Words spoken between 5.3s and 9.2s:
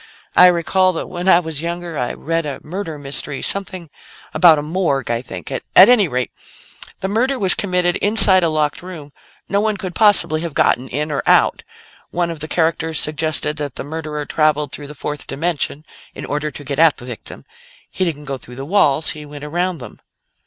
At any rate, the murder was committed inside a locked room;